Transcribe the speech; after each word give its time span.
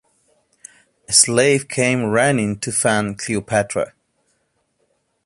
A 1.07 1.13
slave 1.13 1.67
came 1.67 2.05
running 2.05 2.57
to 2.61 2.71
fan 2.71 3.13
Cleopatra. 3.13 3.93